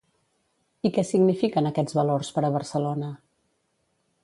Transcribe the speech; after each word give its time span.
I 0.89 0.91
què 0.95 1.03
signifiquen 1.09 1.69
aquests 1.71 1.97
valors 1.99 2.33
per 2.39 2.45
a 2.49 2.53
Barcelona? 2.57 3.13